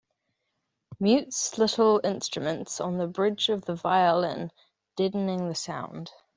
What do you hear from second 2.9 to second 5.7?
the bridge of the violin, deadening the